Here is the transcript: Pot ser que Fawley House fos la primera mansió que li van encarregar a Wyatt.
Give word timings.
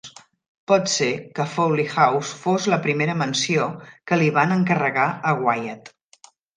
Pot 0.69 0.87
ser 0.93 1.09
que 1.39 1.45
Fawley 1.51 1.85
House 1.91 2.33
fos 2.45 2.67
la 2.73 2.81
primera 2.87 3.19
mansió 3.23 3.69
que 4.09 4.21
li 4.25 4.35
van 4.41 4.59
encarregar 4.61 5.09
a 5.35 5.39
Wyatt. 5.47 5.97